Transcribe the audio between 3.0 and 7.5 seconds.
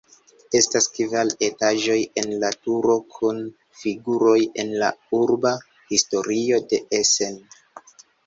kun figuroj el la urba historio de Essen.